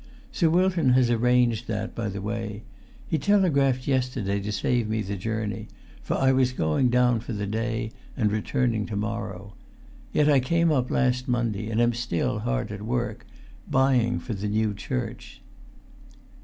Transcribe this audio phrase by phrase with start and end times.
[0.31, 2.63] Sir Wilton has arranged that, by the way.
[3.07, 5.67] He telegraphed yesterday to save me the journey;
[6.01, 9.53] for I was going down for the day, and returning to morrow.
[10.11, 14.73] Yet I came up last Monday, and am still hard at work—buying for the new
[14.73, 15.39] church."